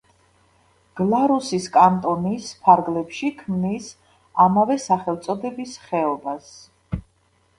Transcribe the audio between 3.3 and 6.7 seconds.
ქმნის ამავე სახელწოდების ხეობას.